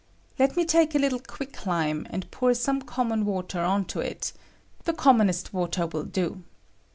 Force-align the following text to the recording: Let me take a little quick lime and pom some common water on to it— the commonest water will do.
Let 0.39 0.57
me 0.57 0.65
take 0.65 0.95
a 0.95 0.97
little 0.97 1.19
quick 1.19 1.67
lime 1.67 2.07
and 2.09 2.31
pom 2.31 2.55
some 2.55 2.81
common 2.81 3.23
water 3.23 3.59
on 3.61 3.85
to 3.93 3.99
it— 3.99 4.33
the 4.85 4.93
commonest 4.93 5.53
water 5.53 5.85
will 5.85 6.05
do. 6.05 6.41